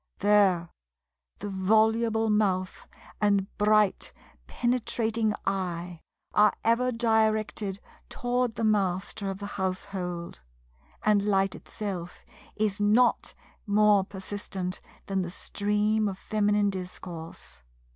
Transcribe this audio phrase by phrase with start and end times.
[0.17, 0.71] There
[1.37, 2.87] the voluble mouth
[3.21, 4.11] and bright
[4.47, 6.01] penetrating eye
[6.33, 10.41] are ever directed toward the Master of the household;
[11.03, 12.25] and light itself
[12.55, 13.35] is not
[13.67, 17.61] more persistent than the stream of Feminine discourse.